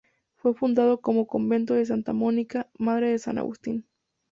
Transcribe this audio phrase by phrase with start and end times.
[0.33, 3.85] Fue fundado como Convento de Santa Mónica, madre de san Agustín.